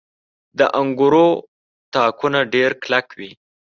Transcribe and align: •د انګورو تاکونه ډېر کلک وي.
•د 0.59 0.61
انګورو 0.79 1.27
تاکونه 1.93 2.39
ډېر 2.53 2.71
کلک 2.83 3.07
وي. 3.19 3.31